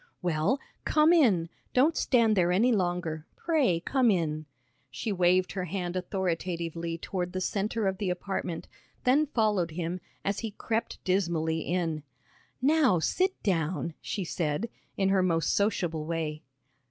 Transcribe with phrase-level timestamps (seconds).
[0.23, 1.47] "Well, come in.
[1.75, 3.27] Don't stand there any longer.
[3.35, 4.47] Pray come in."
[4.89, 8.67] She waved her hand authoritatively toward the centre of the apartment,
[9.03, 12.01] then followed him, as he crept dismally in.
[12.63, 16.41] "Now sit down," she said, in her most sociable way.